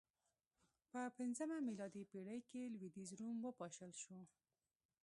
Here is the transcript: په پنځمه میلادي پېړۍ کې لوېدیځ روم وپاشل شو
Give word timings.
په 0.91 1.01
پنځمه 1.17 1.57
میلادي 1.67 2.03
پېړۍ 2.11 2.39
کې 2.49 2.71
لوېدیځ 2.73 3.09
روم 3.19 3.37
وپاشل 3.41 3.91
شو 4.01 4.17